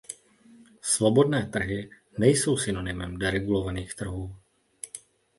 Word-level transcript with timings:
Svobodné 0.81 1.45
trhy 1.47 1.89
nejsou 2.17 2.57
synonymem 2.57 3.17
deregulovaných 3.19 3.93
trhů. 3.95 4.35